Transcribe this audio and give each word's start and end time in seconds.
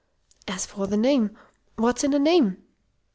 As 0.47 0.65
for 0.65 0.87
the 0.87 0.97
name 0.97 1.37
what's 1.75 2.03
in 2.03 2.11
a 2.15 2.17
name? 2.17 2.57